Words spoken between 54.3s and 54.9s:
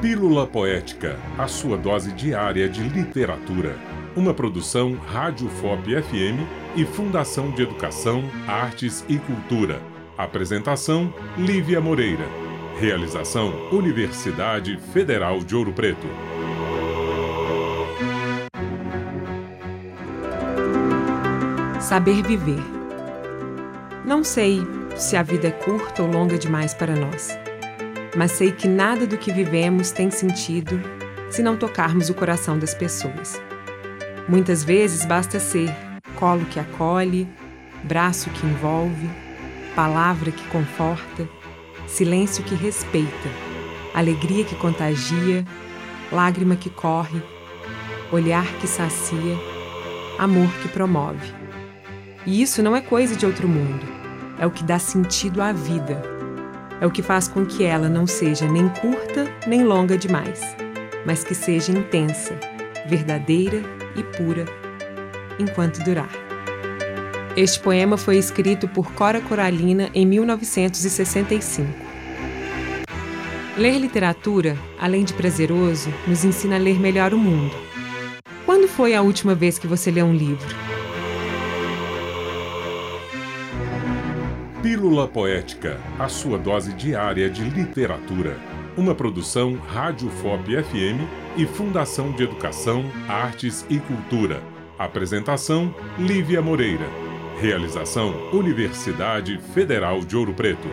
é o que dá